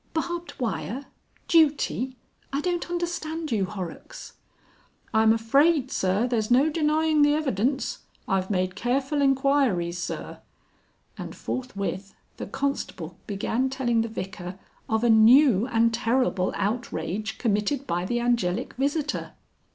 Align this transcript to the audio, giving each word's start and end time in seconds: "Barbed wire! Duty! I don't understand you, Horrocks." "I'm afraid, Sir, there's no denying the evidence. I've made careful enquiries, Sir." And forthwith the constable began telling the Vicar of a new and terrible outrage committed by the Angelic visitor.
"Barbed 0.15 0.59
wire! 0.59 1.05
Duty! 1.47 2.15
I 2.51 2.59
don't 2.59 2.89
understand 2.89 3.51
you, 3.51 3.65
Horrocks." 3.65 4.33
"I'm 5.13 5.31
afraid, 5.31 5.91
Sir, 5.91 6.25
there's 6.27 6.49
no 6.49 6.71
denying 6.71 7.21
the 7.21 7.35
evidence. 7.35 7.99
I've 8.27 8.49
made 8.49 8.73
careful 8.73 9.21
enquiries, 9.21 9.99
Sir." 9.99 10.39
And 11.19 11.35
forthwith 11.35 12.15
the 12.37 12.47
constable 12.47 13.19
began 13.27 13.69
telling 13.69 14.01
the 14.01 14.07
Vicar 14.07 14.57
of 14.89 15.03
a 15.03 15.09
new 15.11 15.67
and 15.67 15.93
terrible 15.93 16.51
outrage 16.55 17.37
committed 17.37 17.85
by 17.85 18.03
the 18.03 18.21
Angelic 18.21 18.73
visitor. 18.73 19.33